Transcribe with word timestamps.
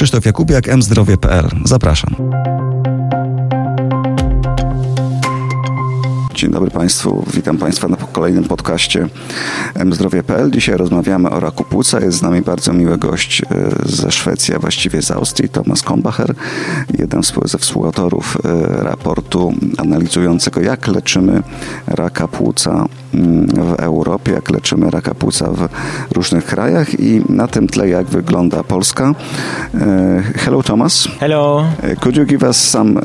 Krzysztof 0.00 0.26
Jakubiak, 0.26 0.76
mzdrowie.pl. 0.76 1.48
Zapraszam. 1.64 2.14
Dzień 6.34 6.50
dobry 6.50 6.70
Państwu, 6.70 7.24
witam 7.34 7.58
Państwa 7.58 7.88
na 7.88 7.96
kolejnym 7.96 8.44
podcaście 8.44 9.08
mzdrowie.pl. 9.84 10.50
Dzisiaj 10.50 10.76
rozmawiamy 10.76 11.30
o 11.30 11.40
raku 11.40 11.64
płuca. 11.64 12.00
Jest 12.00 12.18
z 12.18 12.22
nami 12.22 12.42
bardzo 12.42 12.72
miły 12.72 12.98
gość 12.98 13.42
e, 13.42 13.46
ze 13.86 14.10
Szwecji, 14.10 14.54
a 14.54 14.58
właściwie 14.58 15.02
z 15.02 15.10
Austrii, 15.10 15.48
Thomas 15.48 15.82
Kombacher, 15.82 16.34
jeden 16.98 17.22
ze 17.44 17.58
współautorów 17.58 18.36
e, 18.44 18.82
raportu 18.82 19.52
analizującego 19.78 20.60
jak 20.60 20.86
leczymy 20.86 21.42
raka 21.86 22.28
płuca 22.28 22.86
w 23.54 23.74
Europie, 23.80 24.32
jak 24.32 24.50
leczymy 24.50 24.90
raka 24.90 25.14
płuca 25.14 25.48
w 25.50 25.68
różnych 26.12 26.44
krajach 26.44 27.00
i 27.00 27.22
na 27.28 27.46
tym 27.46 27.68
tle 27.68 27.88
jak 27.88 28.06
wygląda 28.06 28.64
Polska. 28.64 29.14
E, 29.74 30.22
hello 30.36 30.62
Thomas. 30.62 31.08
Hello. 31.20 31.64
Could 32.00 32.16
you 32.16 32.26
give 32.26 32.42
us 32.42 32.56
some 32.56 33.00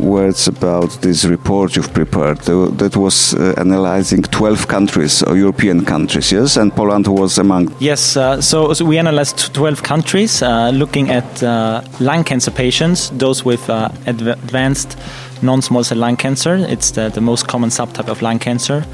words 0.00 0.48
about 0.48 1.00
this 1.00 1.24
report 1.24 1.76
you've 1.76 1.88
prepared? 1.88 2.38
that 2.78 2.96
was 2.96 3.34
analyzing 3.56 4.22
12 4.22 4.66
countries 4.66 5.22
or 5.22 5.36
European 5.36 5.84
countries, 5.84 6.32
yes? 6.32 6.56
And 6.56 6.72
Poland 6.72 7.06
was 7.08 7.38
among. 7.38 7.70
Yes, 7.80 8.16
uh, 8.16 8.40
so, 8.40 8.72
so, 8.74 8.84
we 8.84 8.98
analyzed 8.98 9.52
12 9.54 9.82
countries 9.82 10.42
uh, 10.42 10.70
looking 10.70 11.10
at 11.10 11.42
uh, 11.42 11.80
lung 12.00 12.24
cancer 12.24 12.50
patients, 12.50 13.10
those 13.10 13.44
with 13.44 13.68
uh, 13.70 13.88
advanced 14.06 14.96
non 15.44 15.62
small 15.62 15.84
cell 15.84 15.98
lung 15.98 16.16
cancer. 16.16 16.54
It's 16.56 16.92
the, 16.92 17.08
the 17.08 17.20
most 17.20 17.46
common 17.46 17.70
subtype 17.70 18.08
of 18.08 18.22
lung 18.22 18.38
cancer. 18.38 18.84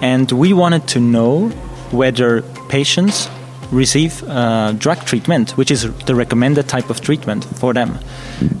And 0.00 0.30
we 0.32 0.52
wanted 0.52 0.86
to 0.88 1.00
know 1.00 1.48
whether 1.92 2.42
patients 2.68 3.28
receive 3.70 4.22
uh, 4.24 4.72
drug 4.72 5.04
treatment, 5.04 5.52
which 5.56 5.70
is 5.70 5.82
the 6.04 6.14
recommended 6.14 6.68
type 6.68 6.90
of 6.90 7.00
treatment 7.00 7.44
for 7.44 7.72
them. 7.72 7.98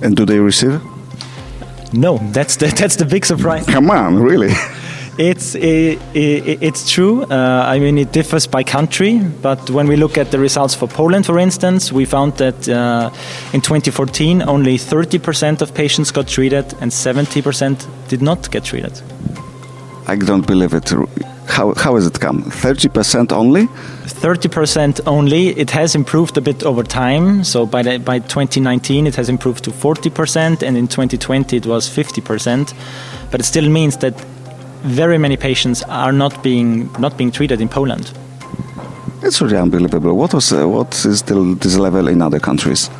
And 0.02 0.16
do 0.16 0.24
they 0.24 0.38
receive? 0.38 0.80
No, 1.92 2.18
that's 2.32 2.56
the, 2.56 2.66
that's 2.78 2.96
the 2.96 3.04
big 3.04 3.24
surprise. 3.24 3.66
Come 3.66 3.90
on, 3.90 4.18
really? 4.18 4.52
It's 5.18 5.54
it, 5.54 6.00
it, 6.14 6.62
it's 6.62 6.90
true. 6.90 7.24
Uh, 7.24 7.64
I 7.66 7.78
mean, 7.78 7.98
it 7.98 8.12
differs 8.12 8.46
by 8.46 8.62
country. 8.62 9.18
But 9.18 9.68
when 9.68 9.86
we 9.86 9.96
look 9.96 10.16
at 10.16 10.30
the 10.30 10.38
results 10.38 10.74
for 10.74 10.88
Poland, 10.88 11.26
for 11.26 11.38
instance, 11.38 11.92
we 11.92 12.06
found 12.06 12.38
that 12.38 12.68
uh, 12.68 13.10
in 13.52 13.60
2014 13.60 14.42
only 14.42 14.78
30% 14.78 15.60
of 15.60 15.74
patients 15.74 16.10
got 16.12 16.28
treated 16.28 16.72
and 16.80 16.90
70% 16.90 17.86
did 18.08 18.22
not 18.22 18.50
get 18.50 18.64
treated. 18.64 19.02
I 20.06 20.16
don't 20.16 20.46
believe 20.46 20.72
it. 20.72 20.92
How, 21.46 21.74
how 21.74 21.94
has 21.96 22.06
it 22.06 22.18
come? 22.18 22.44
30% 22.44 23.32
only? 23.32 23.66
30% 23.66 25.00
only. 25.06 25.48
It 25.48 25.70
has 25.70 25.94
improved 25.94 26.38
a 26.38 26.40
bit 26.40 26.64
over 26.64 26.82
time. 26.82 27.44
So 27.44 27.66
by, 27.66 27.82
the, 27.82 27.98
by 27.98 28.20
2019, 28.20 29.06
it 29.06 29.16
has 29.16 29.28
improved 29.28 29.64
to 29.64 29.70
40%, 29.70 30.62
and 30.62 30.76
in 30.76 30.88
2020, 30.88 31.56
it 31.56 31.66
was 31.66 31.88
50%. 31.88 32.74
But 33.30 33.40
it 33.40 33.44
still 33.44 33.68
means 33.68 33.98
that 33.98 34.14
very 34.84 35.18
many 35.18 35.36
patients 35.36 35.82
are 35.84 36.12
not 36.12 36.42
being, 36.42 36.90
not 36.98 37.16
being 37.16 37.30
treated 37.30 37.60
in 37.60 37.68
Poland. 37.68 38.12
It's 39.22 39.40
really 39.40 39.56
unbelievable. 39.56 40.14
What, 40.14 40.34
was, 40.34 40.52
uh, 40.52 40.68
what 40.68 41.04
is 41.04 41.20
still 41.20 41.54
this 41.54 41.76
level 41.76 42.08
in 42.08 42.20
other 42.22 42.40
countries? 42.40 42.90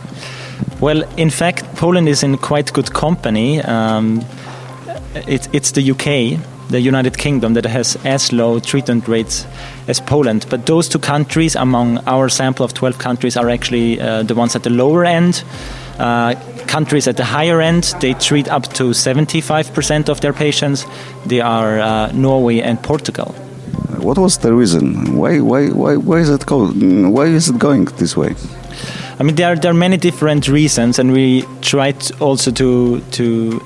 Well, 0.81 1.03
in 1.17 1.31
fact, 1.31 1.65
Poland 1.77 2.09
is 2.09 2.23
in 2.23 2.39
quite 2.39 2.73
good 2.73 2.93
company. 2.93 3.61
Um, 3.63 4.25
it, 5.15 5.49
it's 5.53 5.73
the 5.73 5.91
UK 5.91 6.41
the 6.73 6.81
United 6.81 7.19
Kingdom 7.19 7.55
that 7.55 7.67
has 7.67 7.97
as 8.05 8.33
low 8.33 8.59
treatment 8.59 9.07
rates 9.07 9.47
as 9.89 10.01
Poland. 10.01 10.47
But 10.49 10.67
those 10.67 10.89
two 10.89 10.99
countries, 10.99 11.55
among 11.55 11.99
our 12.07 12.29
sample 12.29 12.65
of 12.65 12.73
12 12.73 12.99
countries, 12.99 13.37
are 13.37 13.51
actually 13.51 14.01
uh, 14.01 14.23
the 14.23 14.35
ones 14.35 14.57
at 14.57 14.63
the 14.63 14.71
lower 14.71 15.05
end. 15.05 15.45
Uh, 15.99 16.35
countries 16.73 17.07
at 17.07 17.17
the 17.17 17.25
higher 17.25 17.61
end, 17.61 17.85
they 18.01 18.15
treat 18.15 18.49
up 18.49 18.65
to 18.79 18.85
75% 18.95 20.09
of 20.09 20.21
their 20.23 20.33
patients. 20.33 20.87
They 21.27 21.41
are 21.41 21.79
uh, 21.81 22.13
Norway 22.13 22.61
and 22.61 22.83
Portugal. 22.83 23.35
What 23.99 24.17
was 24.19 24.39
the 24.39 24.53
reason? 24.55 25.17
Why, 25.19 25.41
why, 25.41 25.69
why, 25.69 25.97
why 25.97 26.19
is 26.21 26.31
it 26.31 26.47
go, 26.47 26.69
Why 27.17 27.27
is 27.27 27.49
it 27.51 27.59
going 27.59 27.85
this 27.99 28.17
way? 28.17 28.35
I 29.21 29.23
mean, 29.23 29.35
there 29.37 29.53
are, 29.53 29.57
there 29.57 29.71
are 29.71 29.81
many 29.89 29.99
different 29.99 30.49
reasons, 30.49 30.99
and 30.99 31.13
we 31.13 31.45
tried 31.61 32.01
also 32.21 32.51
to 32.53 33.01
to 33.19 33.61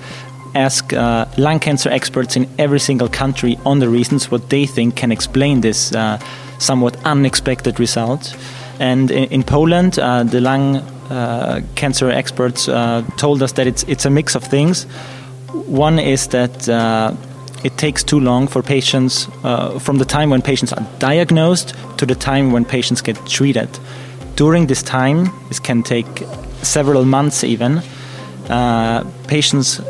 ask 0.54 0.92
uh, 0.92 1.24
lung 1.36 1.60
cancer 1.60 1.90
experts 1.90 2.36
in 2.36 2.46
every 2.58 2.80
single 2.80 3.08
country 3.08 3.56
on 3.64 3.78
the 3.78 3.88
reasons 3.88 4.30
what 4.30 4.48
they 4.48 4.66
think 4.66 4.96
can 4.96 5.12
explain 5.12 5.60
this 5.60 5.92
uh, 5.92 6.18
somewhat 6.58 6.96
unexpected 7.04 7.78
result. 7.78 8.36
And 8.80 9.10
in, 9.10 9.24
in 9.30 9.42
Poland, 9.42 9.98
uh, 9.98 10.24
the 10.24 10.40
lung 10.40 10.82
uh, 11.10 11.60
cancer 11.74 12.10
experts 12.10 12.68
uh, 12.68 13.02
told 13.16 13.42
us 13.42 13.52
that 13.52 13.66
it's 13.66 13.84
it's 13.84 14.06
a 14.06 14.10
mix 14.10 14.34
of 14.34 14.44
things. 14.44 14.84
One 15.66 15.98
is 15.98 16.28
that 16.28 16.68
uh, 16.68 17.14
it 17.64 17.76
takes 17.78 18.04
too 18.04 18.20
long 18.20 18.48
for 18.48 18.62
patients 18.62 19.28
from 19.80 19.98
the 19.98 20.04
time 20.04 20.30
when 20.30 20.42
patients 20.42 20.72
are 20.72 20.86
diagnosed 20.98 21.74
to 21.96 22.06
the 22.06 22.14
time 22.14 22.52
when 22.52 22.64
patients 22.64 23.02
get 23.02 23.16
treated. 23.26 23.68
During 24.36 24.66
this 24.66 24.82
time, 24.82 25.30
this 25.48 25.58
can 25.60 25.82
take 25.82 26.06
several 26.62 27.04
months 27.04 27.42
even. 27.44 27.82
patients 29.26 29.80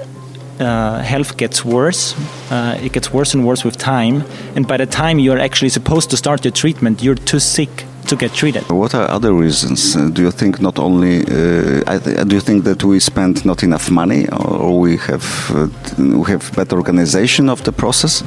uh, 0.60 1.02
health 1.02 1.36
gets 1.36 1.64
worse. 1.64 2.14
Uh, 2.50 2.78
it 2.82 2.92
gets 2.92 3.12
worse 3.12 3.34
and 3.34 3.46
worse 3.46 3.64
with 3.64 3.76
time. 3.76 4.24
And 4.54 4.66
by 4.66 4.78
the 4.78 4.86
time 4.86 5.18
you're 5.18 5.38
actually 5.38 5.68
supposed 5.68 6.10
to 6.10 6.16
start 6.16 6.44
your 6.44 6.52
treatment, 6.52 7.02
you're 7.02 7.14
too 7.14 7.40
sick 7.40 7.84
to 8.06 8.16
get 8.16 8.32
treated. 8.32 8.62
What 8.70 8.94
are 8.94 9.10
other 9.10 9.32
reasons? 9.32 9.96
Uh, 9.96 10.08
do 10.12 10.22
you 10.22 10.30
think 10.30 10.60
not 10.60 10.78
only 10.78 11.20
uh, 11.20 12.24
do 12.24 12.34
you 12.34 12.40
think 12.40 12.64
that 12.64 12.82
we 12.84 13.00
spend 13.00 13.44
not 13.44 13.62
enough 13.62 13.90
money, 13.90 14.28
or 14.30 14.78
we 14.78 14.96
have 14.96 15.50
uh, 15.50 15.68
we 15.98 16.30
have 16.30 16.52
better 16.54 16.76
organization 16.76 17.48
of 17.48 17.62
the 17.62 17.72
process? 17.72 18.22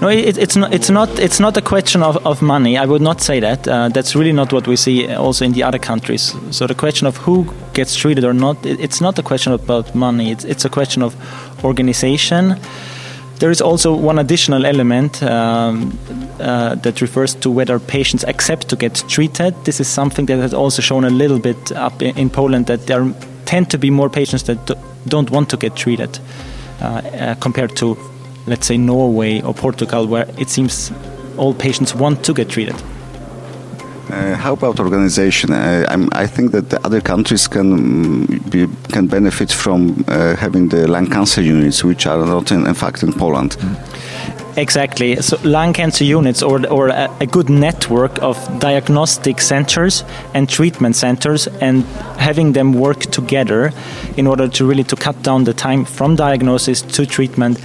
No, 0.00 0.08
it, 0.08 0.38
it's 0.38 0.56
not. 0.56 0.72
It's 0.72 0.90
not. 0.90 1.18
It's 1.18 1.40
not 1.40 1.56
a 1.56 1.62
question 1.62 2.02
of, 2.02 2.16
of 2.26 2.42
money. 2.42 2.76
I 2.76 2.86
would 2.86 3.02
not 3.02 3.20
say 3.20 3.40
that. 3.40 3.66
Uh, 3.68 3.88
that's 3.88 4.14
really 4.14 4.32
not 4.32 4.52
what 4.52 4.66
we 4.66 4.76
see 4.76 5.12
also 5.14 5.44
in 5.44 5.52
the 5.52 5.62
other 5.62 5.78
countries. 5.78 6.34
So 6.50 6.66
the 6.66 6.74
question 6.74 7.06
of 7.06 7.16
who 7.16 7.46
gets 7.72 7.96
treated 7.96 8.24
or 8.24 8.34
not, 8.34 8.64
it, 8.66 8.80
it's 8.80 9.00
not 9.00 9.18
a 9.18 9.22
question 9.22 9.52
about 9.52 9.94
money. 9.94 10.30
It's 10.30 10.44
it's 10.44 10.64
a 10.64 10.70
question 10.70 11.02
of 11.02 11.14
organization. 11.64 12.56
There 13.44 13.50
is 13.50 13.60
also 13.60 13.94
one 13.94 14.18
additional 14.18 14.64
element 14.64 15.22
um, 15.22 15.98
uh, 16.40 16.76
that 16.76 17.02
refers 17.02 17.34
to 17.34 17.50
whether 17.50 17.78
patients 17.78 18.24
accept 18.24 18.70
to 18.70 18.76
get 18.76 19.04
treated. 19.06 19.54
This 19.66 19.80
is 19.80 19.86
something 19.86 20.24
that 20.28 20.38
has 20.38 20.54
also 20.54 20.80
shown 20.80 21.04
a 21.04 21.10
little 21.10 21.38
bit 21.38 21.70
up 21.72 22.00
in, 22.00 22.30
Poland 22.30 22.68
that 22.68 22.86
there 22.86 23.06
tend 23.44 23.70
to 23.72 23.76
be 23.76 23.90
more 23.90 24.08
patients 24.08 24.44
that 24.44 24.64
do, 24.64 24.74
don't 25.06 25.30
want 25.30 25.50
to 25.50 25.58
get 25.58 25.76
treated 25.76 26.18
uh, 26.80 26.84
uh, 26.86 27.34
compared 27.34 27.76
to, 27.76 27.98
let's 28.46 28.66
say, 28.66 28.78
Norway 28.78 29.42
or 29.42 29.52
Portugal, 29.52 30.06
where 30.06 30.26
it 30.38 30.48
seems 30.48 30.90
all 31.36 31.52
patients 31.52 31.94
want 31.94 32.24
to 32.24 32.32
get 32.32 32.48
treated. 32.48 32.82
Uh, 34.14 34.36
how 34.36 34.52
about 34.52 34.78
organization? 34.78 35.52
Uh, 35.52 36.06
i 36.12 36.26
think 36.26 36.52
that 36.52 36.70
the 36.70 36.78
other 36.86 37.00
countries 37.00 37.48
can 37.48 38.26
be, 38.50 38.68
can 38.92 39.06
benefit 39.08 39.50
from 39.52 40.04
uh, 40.08 40.36
having 40.36 40.68
the 40.68 40.86
lung 40.86 41.10
cancer 41.10 41.42
units, 41.42 41.82
which 41.82 42.06
are 42.06 42.24
not 42.24 42.52
in, 42.52 42.66
in 42.66 42.74
fact 42.74 43.02
in 43.02 43.12
Poland. 43.12 43.56
Exactly. 44.56 45.16
So 45.16 45.36
lung 45.42 45.72
cancer 45.72 46.04
units, 46.04 46.42
or 46.42 46.64
or 46.70 46.88
a, 46.88 47.08
a, 47.20 47.26
good 47.26 47.48
network 47.48 48.22
of 48.22 48.36
diagnostic 48.60 49.40
centers 49.40 50.04
and 50.34 50.48
treatment 50.48 50.96
centers, 50.96 51.48
and 51.60 51.84
having 52.18 52.52
them 52.52 52.72
work 52.72 53.00
together 53.10 53.72
in 54.16 54.26
order 54.26 54.48
to 54.48 54.64
really 54.64 54.84
to 54.84 54.96
cut 54.96 55.22
down 55.22 55.44
the 55.44 55.54
time 55.54 55.84
from 55.84 56.16
diagnosis 56.16 56.82
to 56.82 57.04
treatment. 57.04 57.58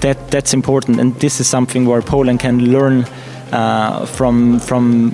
That 0.00 0.30
that's 0.30 0.52
important, 0.52 1.00
and 1.00 1.14
this 1.20 1.40
is 1.40 1.48
something 1.48 1.88
where 1.88 2.02
Poland 2.02 2.40
can 2.40 2.72
learn 2.72 3.06
uh, 3.52 4.04
from 4.04 4.60
from 4.60 5.12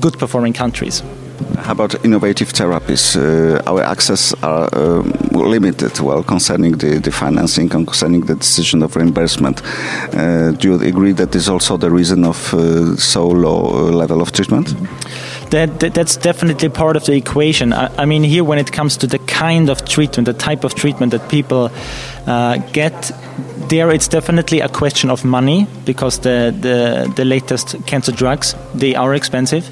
good 0.00 0.18
performing 0.18 0.52
countries. 0.52 1.02
How 1.58 1.72
about 1.72 2.04
innovative 2.04 2.52
therapies? 2.52 3.16
Uh, 3.16 3.60
our 3.66 3.82
access 3.82 4.34
are 4.42 4.68
um, 4.72 5.12
limited, 5.32 5.98
well, 5.98 6.22
concerning 6.22 6.72
the, 6.78 7.00
the 7.00 7.10
financing 7.10 7.72
and 7.72 7.86
concerning 7.86 8.26
the 8.26 8.34
decision 8.36 8.82
of 8.82 8.94
reimbursement. 8.94 9.62
Uh, 10.12 10.52
do 10.52 10.68
you 10.68 10.80
agree 10.80 11.12
that 11.12 11.34
is 11.34 11.48
also 11.48 11.76
the 11.76 11.90
reason 11.90 12.24
of 12.24 12.54
uh, 12.54 12.94
so 12.96 13.26
low 13.26 13.66
uh, 13.66 13.90
level 13.90 14.20
of 14.20 14.30
treatment? 14.32 14.74
That, 15.50 15.80
that, 15.80 15.94
that's 15.94 16.16
definitely 16.16 16.68
part 16.68 16.96
of 16.96 17.04
the 17.04 17.14
equation. 17.14 17.72
I, 17.72 17.90
I, 17.98 18.04
mean, 18.04 18.22
here 18.22 18.44
when 18.44 18.58
it 18.58 18.72
comes 18.72 18.96
to 18.98 19.06
the 19.06 19.18
kind 19.18 19.70
of 19.70 19.84
treatment, 19.84 20.26
the 20.26 20.34
type 20.34 20.64
of 20.64 20.74
treatment 20.74 21.12
that 21.12 21.28
people 21.28 21.70
uh, 22.26 22.58
get, 22.72 23.12
there 23.68 23.90
it's 23.90 24.08
definitely 24.08 24.60
a 24.60 24.68
question 24.68 25.10
of 25.10 25.24
money 25.24 25.66
because 25.84 26.18
the, 26.20 26.54
the, 26.60 27.12
the 27.16 27.24
latest 27.24 27.76
cancer 27.86 28.12
drugs 28.12 28.54
they 28.74 28.94
are 28.94 29.14
expensive. 29.14 29.70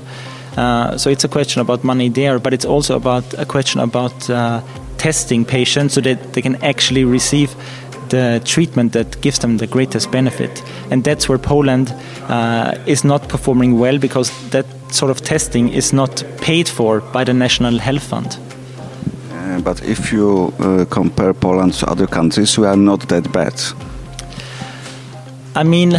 Uh, 0.56 0.96
so 0.98 1.10
it's 1.10 1.24
a 1.24 1.28
question 1.28 1.60
about 1.60 1.84
money 1.84 2.08
there, 2.08 2.38
but 2.38 2.52
it's 2.52 2.64
also 2.64 2.96
about 2.96 3.24
a 3.38 3.44
question 3.44 3.80
about 3.80 4.30
uh, 4.30 4.60
testing 4.98 5.44
patients 5.44 5.94
so 5.94 6.00
that 6.00 6.32
they 6.32 6.42
can 6.42 6.56
actually 6.62 7.04
receive 7.04 7.54
the 8.10 8.40
treatment 8.44 8.92
that 8.92 9.20
gives 9.22 9.38
them 9.38 9.56
the 9.56 9.66
greatest 9.66 10.10
benefit. 10.10 10.62
And 10.90 11.02
that's 11.04 11.28
where 11.28 11.38
Poland 11.38 11.94
uh, 12.28 12.74
is 12.86 13.04
not 13.04 13.28
performing 13.28 13.78
well 13.78 13.98
because 13.98 14.30
that 14.50 14.66
sort 14.90 15.10
of 15.10 15.22
testing 15.22 15.68
is 15.70 15.92
not 15.92 16.22
paid 16.42 16.68
for 16.68 17.00
by 17.00 17.24
the 17.24 17.32
National 17.32 17.78
Health 17.78 18.02
Fund. 18.02 18.38
but 19.64 19.82
if 19.82 20.12
you 20.12 20.52
uh, 20.58 20.84
compare 20.90 21.32
Poland 21.34 21.74
to 21.74 21.86
other 21.90 22.06
countries, 22.06 22.58
we 22.58 22.66
are 22.66 22.76
not 22.76 23.08
that 23.08 23.32
bad. 23.32 23.54
I 25.54 25.64
mean, 25.64 25.92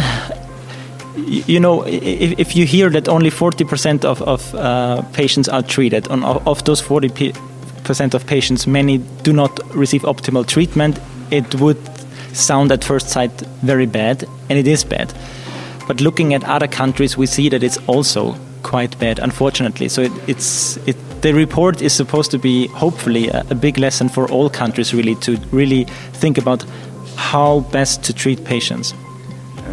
you 1.16 1.60
know, 1.60 1.82
if, 1.86 2.38
if 2.38 2.56
you 2.56 2.66
hear 2.66 2.90
that 2.90 3.08
only 3.08 3.30
40% 3.30 4.04
of, 4.04 4.20
of 4.22 4.54
uh, 4.54 5.02
patients 5.12 5.48
are 5.48 5.62
treated, 5.62 6.08
on, 6.08 6.24
of 6.24 6.64
those 6.64 6.82
40% 6.82 8.14
of 8.14 8.26
patients, 8.26 8.66
many 8.66 8.98
do 8.98 9.32
not 9.32 9.74
receive 9.74 10.02
optimal 10.02 10.46
treatment, 10.46 10.98
it 11.30 11.54
would 11.56 11.78
sound 12.32 12.72
at 12.72 12.82
first 12.84 13.08
sight 13.08 13.30
very 13.62 13.86
bad, 13.86 14.24
and 14.48 14.58
it 14.58 14.66
is 14.66 14.84
bad. 14.84 15.14
But 15.86 16.00
looking 16.00 16.34
at 16.34 16.44
other 16.44 16.66
countries, 16.66 17.16
we 17.16 17.26
see 17.26 17.48
that 17.50 17.62
it's 17.62 17.78
also 17.86 18.36
quite 18.62 18.98
bad, 18.98 19.18
unfortunately. 19.18 19.88
So 19.88 20.02
it, 20.02 20.12
it's 20.26 20.76
it, 20.86 20.96
the 21.20 21.32
report 21.32 21.82
is 21.82 21.92
supposed 21.92 22.30
to 22.32 22.38
be 22.38 22.66
hopefully 22.68 23.28
a, 23.28 23.44
a 23.50 23.54
big 23.54 23.78
lesson 23.78 24.08
for 24.08 24.30
all 24.30 24.50
countries, 24.50 24.92
really, 24.94 25.14
to 25.16 25.36
really 25.52 25.84
think 26.14 26.38
about 26.38 26.64
how 27.16 27.60
best 27.70 28.02
to 28.04 28.12
treat 28.12 28.44
patients. 28.44 28.94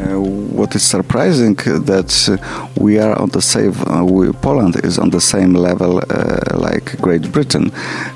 Uh, 0.01 0.19
what 0.56 0.75
is 0.75 0.83
surprising 0.83 1.56
that 1.86 2.39
we 2.75 2.98
are 2.98 3.19
on 3.19 3.30
the 3.30 3.42
same 3.42 3.74
uh, 3.88 4.03
we, 4.03 4.31
Poland 4.31 4.75
is 4.83 4.98
on 4.98 5.09
the 5.12 5.21
same 5.21 5.53
level 5.53 6.00
uh, 6.00 6.57
like 6.57 6.98
Great 7.01 7.31
Britain. 7.31 7.71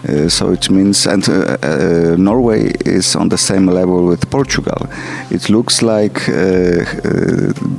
Uh, 0.08 0.30
so 0.30 0.52
it 0.52 0.70
means 0.70 1.06
and 1.06 1.30
uh, 1.30 1.58
uh, 1.62 2.16
Norway 2.18 2.72
is 2.86 3.16
on 3.16 3.30
the 3.30 3.38
same 3.38 3.68
level 3.68 4.06
with 4.06 4.30
Portugal. 4.30 4.88
It 5.30 5.50
looks 5.50 5.82
like 5.82 6.26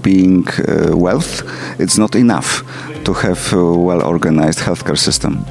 being 0.02 0.46
wealth 0.92 1.42
it's 1.78 1.98
not 1.98 2.14
enough 2.14 2.62
to 3.04 3.12
have 3.12 3.52
a 3.52 3.78
well 3.78 4.02
organized 4.02 4.60
healthcare 4.60 4.98
system. 4.98 5.44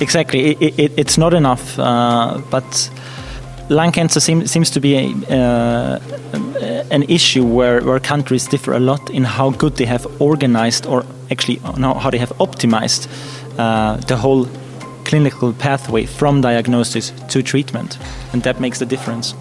Exactly. 0.00 0.56
It, 0.60 0.78
it, 0.78 0.92
it's 0.96 1.18
not 1.18 1.34
enough 1.34 1.76
but 1.76 2.90
lung 3.68 3.92
cancer 3.92 4.20
seem, 4.20 4.46
seems 4.46 4.70
to 4.70 4.80
be 4.80 4.96
a, 4.96 5.34
uh, 5.34 5.98
an 6.90 7.02
issue 7.04 7.44
where, 7.44 7.80
where 7.82 8.00
countries 8.00 8.46
differ 8.46 8.74
a 8.74 8.80
lot 8.80 9.10
in 9.10 9.24
how 9.24 9.50
good 9.50 9.76
they 9.76 9.86
have 9.86 10.06
organized 10.20 10.86
or 10.86 11.04
actually 11.30 11.56
how 11.56 12.10
they 12.10 12.18
have 12.18 12.32
optimized 12.38 13.08
uh, 13.58 13.96
the 14.06 14.16
whole 14.16 14.46
clinical 15.04 15.52
pathway 15.52 16.06
from 16.06 16.40
diagnosis 16.40 17.12
to 17.28 17.42
treatment. 17.42 17.98
And 18.32 18.42
that 18.42 18.60
makes 18.60 18.78
the 18.78 18.86
difference. 18.86 19.34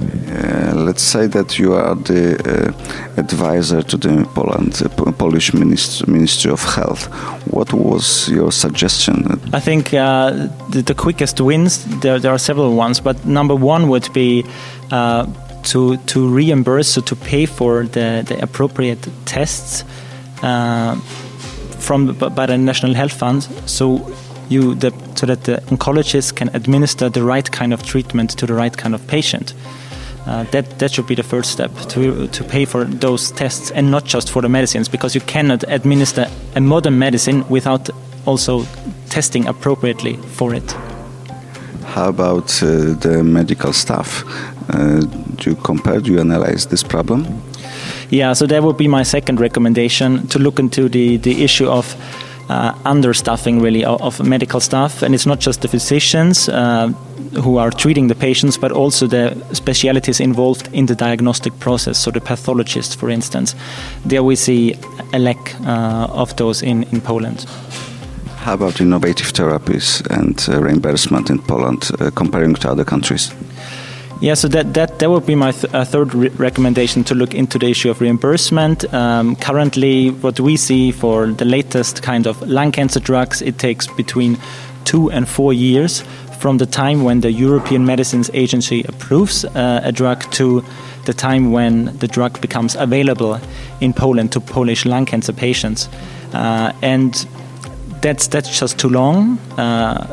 Uh, 0.00 0.72
let's 0.76 1.02
say 1.02 1.26
that 1.26 1.58
you 1.58 1.74
are 1.74 1.94
the 1.94 2.34
uh, 2.36 3.20
advisor 3.20 3.82
to 3.82 3.96
the 3.96 4.24
Poland, 4.34 4.80
uh, 4.82 5.12
Polish 5.12 5.52
Ministry, 5.52 6.10
Ministry 6.10 6.50
of 6.50 6.62
Health. 6.62 7.06
What 7.52 7.72
was 7.72 8.28
your 8.28 8.52
suggestion? 8.52 9.40
I 9.52 9.60
think 9.60 9.92
uh, 9.92 10.48
the, 10.70 10.82
the, 10.82 10.94
quickest 10.94 11.40
wins. 11.40 11.84
There, 12.00 12.18
there, 12.18 12.32
are 12.32 12.38
several 12.38 12.74
ones, 12.76 13.00
but 13.00 13.26
number 13.26 13.54
one 13.54 13.88
would 13.88 14.10
be 14.12 14.44
uh, 14.90 15.26
to 15.64 15.96
to 15.96 16.28
reimburse, 16.28 16.88
so 16.88 17.02
to 17.02 17.16
pay 17.16 17.46
for 17.46 17.84
the, 17.84 18.24
the 18.26 18.42
appropriate 18.42 19.06
tests 19.26 19.84
from 20.40 22.14
by 22.14 22.46
the 22.46 22.56
National 22.56 22.94
Health 22.94 23.12
Fund. 23.12 23.42
So 23.66 24.10
you 24.48 24.74
the, 24.74 24.92
so 25.14 25.26
that 25.26 25.44
the 25.44 25.62
oncologist 25.68 26.36
can 26.36 26.48
administer 26.54 27.08
the 27.08 27.22
right 27.22 27.50
kind 27.50 27.72
of 27.72 27.82
treatment 27.82 28.30
to 28.38 28.46
the 28.46 28.54
right 28.54 28.76
kind 28.76 28.94
of 28.94 29.06
patient. 29.06 29.54
Uh, 30.30 30.44
that 30.52 30.78
that 30.78 30.92
should 30.92 31.08
be 31.08 31.16
the 31.16 31.24
first 31.24 31.50
step 31.50 31.72
to 31.88 32.28
to 32.28 32.44
pay 32.44 32.64
for 32.64 32.84
those 32.84 33.32
tests 33.32 33.72
and 33.72 33.90
not 33.90 34.04
just 34.04 34.30
for 34.30 34.42
the 34.42 34.48
medicines 34.48 34.88
because 34.88 35.12
you 35.18 35.20
cannot 35.26 35.64
administer 35.68 36.26
a 36.54 36.60
modern 36.60 36.96
medicine 36.96 37.44
without 37.48 37.90
also 38.26 38.64
testing 39.08 39.48
appropriately 39.48 40.16
for 40.36 40.54
it. 40.54 40.76
How 41.84 42.08
about 42.08 42.62
uh, 42.62 42.94
the 43.00 43.24
medical 43.24 43.72
staff? 43.72 44.24
Uh, 44.68 45.00
do 45.34 45.50
you 45.50 45.56
compare? 45.56 46.00
Do 46.00 46.12
you 46.12 46.20
analyze 46.20 46.66
this 46.66 46.84
problem? 46.84 47.26
Yeah, 48.10 48.34
so 48.34 48.46
that 48.46 48.62
would 48.62 48.76
be 48.76 48.86
my 48.86 49.02
second 49.02 49.40
recommendation 49.40 50.28
to 50.28 50.38
look 50.38 50.60
into 50.60 50.88
the 50.88 51.16
the 51.18 51.42
issue 51.42 51.68
of 51.68 51.96
uh, 52.50 52.74
understaffing 52.84 53.62
really 53.62 53.84
of, 53.84 54.00
of, 54.02 54.20
medical 54.26 54.60
staff, 54.60 55.02
and 55.02 55.14
it's 55.14 55.26
not 55.26 55.38
just 55.38 55.60
the 55.60 55.68
physicians 55.68 56.48
uh, 56.48 56.88
who 57.42 57.58
are 57.58 57.70
treating 57.70 58.08
the 58.08 58.14
patients, 58.14 58.58
but 58.58 58.72
also 58.72 59.06
the 59.06 59.36
specialities 59.52 60.20
involved 60.20 60.68
in 60.72 60.86
the 60.86 60.94
diagnostic 60.94 61.58
process. 61.60 61.98
So 61.98 62.10
the 62.10 62.20
pathologists, 62.20 62.94
for 62.94 63.08
instance, 63.08 63.54
there 64.04 64.22
we 64.22 64.36
see 64.36 64.74
a 65.12 65.18
lack 65.18 65.54
uh, 65.60 66.22
of 66.22 66.34
those 66.36 66.62
in 66.62 66.82
in 66.92 67.00
Poland. 67.00 67.46
How 68.44 68.54
about 68.54 68.80
innovative 68.80 69.32
therapies 69.32 70.00
and 70.10 70.48
uh, 70.48 70.62
reimbursement 70.62 71.30
in 71.30 71.38
Poland 71.38 71.90
uh, 72.00 72.10
comparing 72.14 72.54
to 72.54 72.70
other 72.70 72.84
countries? 72.84 73.32
Yeah, 74.20 74.34
so 74.34 74.48
that 74.48 74.74
that, 74.74 74.98
that 74.98 75.08
would 75.08 75.24
be 75.24 75.34
my 75.34 75.50
th- 75.50 75.72
uh, 75.72 75.82
third 75.82 76.14
re- 76.14 76.28
recommendation 76.28 77.04
to 77.04 77.14
look 77.14 77.34
into 77.34 77.58
the 77.58 77.70
issue 77.70 77.90
of 77.90 78.02
reimbursement. 78.02 78.84
Um, 78.92 79.34
currently, 79.34 80.10
what 80.10 80.38
we 80.38 80.58
see 80.58 80.92
for 80.92 81.28
the 81.28 81.46
latest 81.46 82.02
kind 82.02 82.26
of 82.26 82.42
lung 82.42 82.70
cancer 82.70 83.00
drugs, 83.00 83.40
it 83.40 83.58
takes 83.58 83.86
between 83.86 84.36
two 84.84 85.10
and 85.10 85.26
four 85.26 85.54
years 85.54 86.02
from 86.38 86.58
the 86.58 86.66
time 86.66 87.02
when 87.02 87.20
the 87.22 87.32
European 87.32 87.86
Medicines 87.86 88.30
Agency 88.34 88.84
approves 88.88 89.46
uh, 89.46 89.80
a 89.84 89.90
drug 89.90 90.30
to 90.32 90.62
the 91.06 91.14
time 91.14 91.50
when 91.50 91.96
the 91.98 92.06
drug 92.06 92.42
becomes 92.42 92.76
available 92.76 93.40
in 93.80 93.94
Poland 93.94 94.32
to 94.32 94.40
Polish 94.40 94.84
lung 94.84 95.06
cancer 95.06 95.32
patients, 95.32 95.88
uh, 96.34 96.72
and 96.82 97.26
that's 98.02 98.28
that's 98.28 98.60
just 98.60 98.78
too 98.78 98.90
long. 98.90 99.38
Uh, 99.56 100.06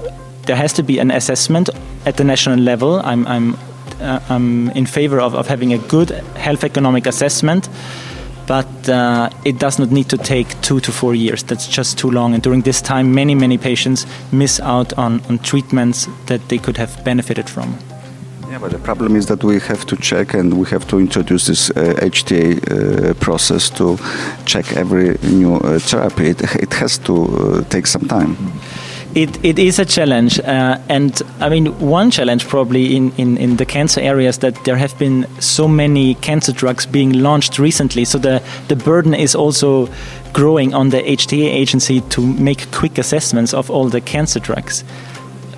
there 0.45 0.55
has 0.55 0.71
to 0.71 0.83
be 0.83 0.97
an 0.99 1.11
assessment 1.11 1.69
at 2.05 2.15
the 2.15 2.23
national 2.23 2.57
level. 2.57 3.01
I'm, 3.03 3.27
I'm 3.27 3.57
uh, 4.01 4.19
I'm 4.29 4.69
in 4.71 4.85
favor 4.85 5.19
of, 5.19 5.35
of 5.35 5.47
having 5.47 5.73
a 5.73 5.77
good 5.77 6.09
health 6.35 6.63
economic 6.63 7.07
assessment 7.07 7.69
but 8.47 8.89
uh, 8.89 9.29
it 9.43 9.59
does 9.59 9.77
not 9.77 9.91
need 9.91 10.09
to 10.09 10.17
take 10.17 10.59
two 10.61 10.79
to 10.79 10.91
four 10.91 11.13
years. 11.13 11.43
That's 11.43 11.67
just 11.67 11.97
too 11.97 12.09
long. 12.09 12.33
And 12.33 12.41
during 12.41 12.61
this 12.61 12.81
time, 12.81 13.13
many, 13.13 13.35
many 13.35 13.57
patients 13.57 14.07
miss 14.31 14.59
out 14.61 14.93
on, 14.97 15.21
on 15.29 15.39
treatments 15.39 16.07
that 16.27 16.47
they 16.47 16.57
could 16.57 16.77
have 16.77 17.03
benefited 17.03 17.49
from. 17.49 17.77
Yeah, 18.49 18.59
but 18.59 18.71
the 18.71 18.79
problem 18.79 19.17
is 19.17 19.25
that 19.25 19.43
we 19.43 19.59
have 19.59 19.85
to 19.87 19.97
check 19.97 20.33
and 20.33 20.53
we 20.53 20.65
have 20.69 20.87
to 20.87 20.99
introduce 20.99 21.47
this 21.47 21.69
uh, 21.71 21.95
HTA 22.01 22.47
uh, 22.55 23.13
process 23.15 23.69
to 23.71 23.97
check 24.45 24.71
every 24.77 25.17
new 25.29 25.55
uh, 25.55 25.79
therapy. 25.79 26.27
It, 26.27 26.41
it, 26.55 26.73
has 26.75 26.97
to 26.99 27.13
uh, 27.13 27.63
take 27.65 27.85
some 27.85 28.07
time. 28.07 28.37
It, 29.17 29.43
it 29.43 29.57
is 29.57 29.79
a 29.79 29.85
challenge, 29.85 30.39
uh, 30.41 30.77
and 30.89 31.19
I 31.39 31.49
mean 31.49 31.73
one 31.79 32.11
challenge 32.11 32.47
probably 32.47 32.95
in, 32.95 33.11
in, 33.17 33.35
in 33.37 33.57
the 33.57 33.65
cancer 33.65 33.99
areas 33.99 34.37
that 34.37 34.63
there 34.63 34.75
have 34.77 34.95
been 34.99 35.25
so 35.39 35.67
many 35.67 36.13
cancer 36.13 36.53
drugs 36.53 36.85
being 36.85 37.13
launched 37.13 37.57
recently. 37.57 38.05
So 38.05 38.19
the 38.19 38.43
the 38.67 38.75
burden 38.75 39.15
is 39.15 39.33
also 39.35 39.89
growing 40.33 40.75
on 40.75 40.89
the 40.89 41.01
HTA 41.01 41.47
agency 41.61 42.01
to 42.09 42.21
make 42.21 42.71
quick 42.71 42.99
assessments 42.99 43.55
of 43.55 43.71
all 43.71 43.89
the 43.89 44.01
cancer 44.01 44.39
drugs. 44.39 44.83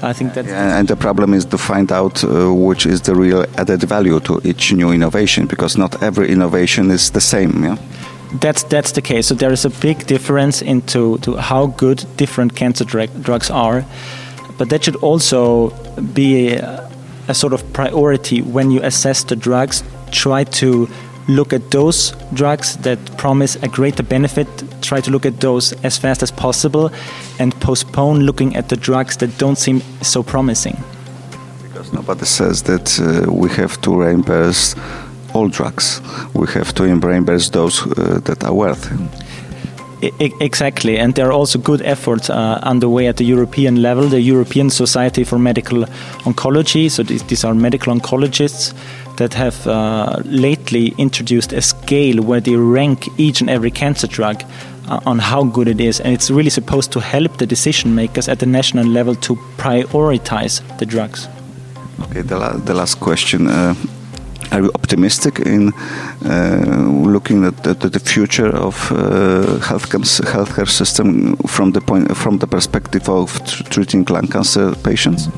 I 0.02 0.14
think 0.14 0.36
that. 0.36 0.46
Yeah, 0.46 0.80
and 0.80 0.88
the 0.88 0.96
problem 0.96 1.34
is 1.34 1.44
to 1.48 1.58
find 1.58 1.92
out 1.92 2.24
uh, 2.24 2.54
which 2.54 2.86
is 2.86 3.02
the 3.02 3.14
real 3.14 3.46
added 3.58 3.84
value 3.84 4.22
to 4.22 4.40
each 4.46 4.72
new 4.72 4.94
innovation, 4.94 5.48
because 5.48 5.78
not 5.78 6.02
every 6.02 6.30
innovation 6.30 6.92
is 6.92 7.12
the 7.12 7.22
same. 7.22 7.64
Yeah 7.66 7.78
that's 8.34 8.64
that's 8.64 8.92
the 8.92 9.02
case. 9.02 9.28
So 9.28 9.36
there 9.36 9.52
is 9.52 9.66
a 9.66 9.70
big 9.70 10.06
difference 10.08 10.62
into 10.62 11.18
to 11.20 11.38
how 11.38 11.68
good 11.68 12.06
different 12.18 12.56
cancer 12.56 12.86
drugs 12.86 13.50
are, 13.50 13.86
but 14.58 14.70
that 14.70 14.84
should 14.84 14.98
also 14.98 15.70
be 16.14 16.54
a, 16.54 16.90
a, 17.28 17.34
sort 17.34 17.54
of 17.54 17.74
priority 17.74 18.42
when 18.42 18.72
you 18.72 18.82
assess 18.84 19.24
the 19.24 19.36
drugs. 19.36 19.84
Try 20.12 20.44
to 20.44 20.88
look 21.28 21.54
at 21.54 21.72
those 21.72 22.14
drugs 22.34 22.78
that 22.78 23.00
promise 23.18 23.56
a 23.58 23.68
greater 23.68 24.04
benefit. 24.04 24.48
Try 24.82 25.02
to 25.02 25.12
look 25.12 25.26
at 25.26 25.40
those 25.40 25.74
as 25.84 25.98
fast 25.98 26.24
as 26.24 26.32
possible, 26.32 26.92
and 27.40 27.54
postpone 27.62 28.22
looking 28.22 28.56
at 28.56 28.70
the 28.70 28.78
drugs 28.78 29.18
that 29.18 29.38
don't 29.38 29.58
seem 29.58 29.82
so 30.02 30.24
promising. 30.24 30.78
Because 31.64 31.94
nobody 31.94 32.26
says 32.26 32.64
that 32.64 33.00
uh, 33.00 33.32
we 33.32 33.50
have 33.50 33.82
to 33.82 33.96
reimburse 33.96 34.76
all 35.34 35.50
drugs. 35.50 36.02
We 36.34 36.48
have 36.54 36.74
to 36.74 36.84
embrace 36.84 37.50
those 37.50 37.86
uh, 37.86 38.20
that 38.24 38.44
are 38.44 38.54
worth. 38.54 38.92
Exactly, 40.40 40.98
and 40.98 41.14
there 41.16 41.28
are 41.28 41.34
also 41.34 41.60
good 41.60 41.82
efforts 41.82 42.30
uh, 42.30 42.60
underway 42.64 43.08
at 43.08 43.18
the 43.18 43.26
European 43.26 43.82
level. 43.82 44.08
The 44.08 44.22
European 44.22 44.70
Society 44.70 45.26
for 45.26 45.38
Medical 45.38 45.84
Oncology, 46.24 46.90
so 46.90 47.04
these, 47.04 47.22
these 47.24 47.44
are 47.44 47.54
medical 47.54 47.94
oncologists 47.94 48.74
that 49.18 49.34
have 49.34 49.68
uh, 49.68 50.22
lately 50.24 50.94
introduced 50.98 51.52
a 51.52 51.62
scale 51.62 52.24
where 52.24 52.40
they 52.40 52.56
rank 52.56 53.10
each 53.18 53.42
and 53.42 53.50
every 53.50 53.72
cancer 53.72 54.08
drug 54.08 54.42
uh, 54.88 55.02
on 55.06 55.20
how 55.20 55.44
good 55.44 55.68
it 55.68 55.82
is, 55.82 56.00
and 56.00 56.14
it's 56.14 56.32
really 56.32 56.50
supposed 56.50 56.94
to 56.94 57.02
help 57.02 57.38
the 57.38 57.46
decision 57.46 57.94
makers 57.94 58.30
at 58.30 58.40
the 58.40 58.46
national 58.46 58.86
level 58.86 59.16
to 59.16 59.36
prioritize 59.58 60.62
the 60.78 60.86
drugs. 60.86 61.28
Okay, 62.04 62.22
the, 62.22 62.38
la 62.38 62.54
the 62.54 62.74
last 62.74 63.02
question. 63.02 63.48
Are 64.52 64.62
you 64.62 64.72
optimistic 64.76 65.40
in 65.40 65.74
uh, 66.26 66.90
looking 67.06 67.46
at 67.46 67.64
the, 67.64 67.74
the 67.74 68.00
future 68.00 68.50
of 68.56 68.92
uh, 68.92 69.60
healthcare 69.62 70.68
system 70.68 71.36
from 71.48 71.72
the 71.72 71.82
point 71.82 72.18
from 72.18 72.40
the 72.40 72.48
perspective 72.48 73.08
of 73.10 73.40
treating 73.70 74.06
lung 74.06 74.28
cancer 74.28 74.76
patients? 74.84 75.30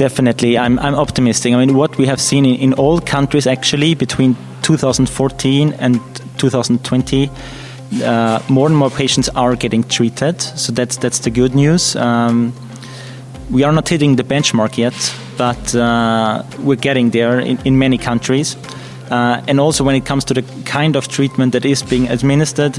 definitely. 0.00 0.56
I'm, 0.56 0.78
I'm 0.78 0.94
optimistic. 0.94 1.52
I 1.52 1.58
mean, 1.58 1.74
what 1.76 1.98
we 1.98 2.06
have 2.06 2.20
seen 2.20 2.46
in, 2.46 2.56
in 2.56 2.72
all 2.74 3.00
countries 3.00 3.46
actually 3.46 3.94
between 3.94 4.34
2014 4.62 5.74
and 5.74 6.00
2020. 6.38 7.30
Uh, 8.02 8.40
more 8.48 8.66
and 8.66 8.76
more 8.76 8.90
patients 8.90 9.28
are 9.30 9.56
getting 9.56 9.82
treated, 9.82 10.40
so 10.40 10.72
that's 10.72 10.96
that's 10.96 11.18
the 11.18 11.30
good 11.30 11.54
news. 11.56 11.96
Um, 11.96 12.52
we 13.50 13.64
are 13.64 13.72
not 13.72 13.88
hitting 13.88 14.16
the 14.16 14.24
benchmark 14.24 14.78
yet, 14.78 14.94
but 15.36 15.74
uh, 15.74 16.42
we're 16.60 16.76
getting 16.76 17.10
there 17.10 17.40
in, 17.40 17.58
in 17.64 17.78
many 17.78 17.98
countries. 17.98 18.56
Uh, 19.10 19.42
and 19.48 19.58
also, 19.58 19.82
when 19.82 19.96
it 19.96 20.06
comes 20.06 20.24
to 20.24 20.34
the 20.34 20.42
kind 20.64 20.94
of 20.94 21.08
treatment 21.08 21.52
that 21.52 21.64
is 21.64 21.82
being 21.82 22.08
administered, 22.08 22.74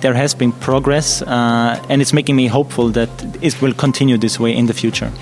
there 0.00 0.14
has 0.14 0.34
been 0.34 0.50
progress, 0.52 1.22
uh, 1.22 1.80
and 1.88 2.02
it's 2.02 2.12
making 2.12 2.34
me 2.34 2.48
hopeful 2.48 2.88
that 2.88 3.08
it 3.40 3.60
will 3.62 3.72
continue 3.72 4.18
this 4.18 4.40
way 4.40 4.52
in 4.54 4.66
the 4.66 4.74
future. 4.74 5.12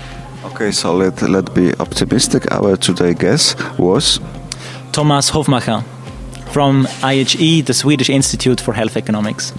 Okay, 0.45 0.71
so 0.71 0.95
let, 0.95 1.21
let's 1.21 1.51
be 1.51 1.71
optimistic. 1.79 2.51
Our 2.51 2.77
today 2.77 3.13
guest 3.13 3.57
was 3.77 4.19
Thomas 4.91 5.29
Hofmarcher 5.29 5.83
from 6.51 6.87
IHE, 7.03 7.65
the 7.65 7.73
Swedish 7.73 8.09
Institute 8.09 8.59
for 8.59 8.73
Health 8.73 8.97
Economics. 8.97 9.53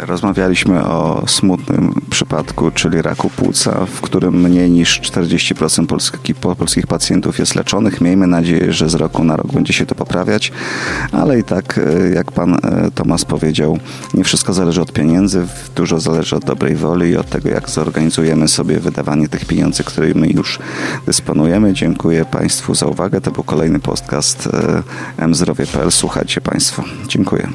Rozmawialiśmy 0.00 0.84
o 0.84 1.24
smutnym 1.26 1.94
przypadku, 2.10 2.70
czyli 2.70 3.02
raku 3.02 3.30
płuca, 3.30 3.86
w 3.86 4.00
którym 4.00 4.34
mniej 4.34 4.70
niż 4.70 5.00
40% 5.00 5.86
polskich, 5.86 6.36
polskich 6.36 6.86
pacjentów 6.86 7.38
jest 7.38 7.54
leczonych. 7.54 8.00
Miejmy 8.00 8.26
nadzieję, 8.26 8.72
że 8.72 8.88
z 8.88 8.94
roku 8.94 9.24
na 9.24 9.36
rok 9.36 9.52
będzie 9.52 9.72
się 9.72 9.86
to 9.86 9.94
poprawiać, 9.94 10.52
ale 11.12 11.38
i 11.38 11.44
tak, 11.44 11.78
e, 11.78 12.10
jak 12.10 12.32
pan 12.32 12.54
e, 12.54 12.90
Tomasz 12.94 13.24
powiedział, 13.24 13.78
nie 14.14 14.24
wszystko 14.24 14.52
zależy 14.52 14.82
od 14.82 14.92
pieniędzy, 14.92 15.46
dużo 15.76 16.00
zależy 16.00 16.36
od 16.36 16.44
dobrej 16.44 16.76
woli 16.76 17.10
i 17.10 17.16
od 17.16 17.30
tego, 17.30 17.48
jak 17.48 17.70
zorganizujemy 17.70 18.48
sobie 18.48 18.80
wydawanie 18.80 19.28
tych 19.28 19.44
pieniędzy, 19.44 19.84
którymi 19.84 20.32
już 20.32 20.58
dysponujemy. 21.06 21.72
Dziękuję 21.72 22.24
Państwu 22.24 22.74
za 22.74 22.86
uwagę. 22.86 23.20
To 23.20 23.30
był 23.30 23.42
kolejny 23.42 23.80
podcast 23.80 24.48
e, 25.18 25.28
mzdrowie.pl. 25.28 25.90
Słuchajcie 25.90 26.40
Państwo. 26.40 26.84
Dziękuję. 27.08 27.48